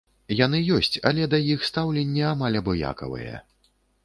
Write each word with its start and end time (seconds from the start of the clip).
Яны 0.37 0.61
ёсць, 0.77 0.95
але 1.09 1.27
да 1.33 1.39
іх 1.57 1.67
стаўленне 1.69 2.25
амаль 2.33 2.59
абыякавае. 2.63 3.35